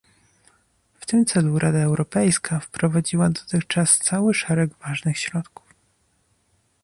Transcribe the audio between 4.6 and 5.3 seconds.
ważnych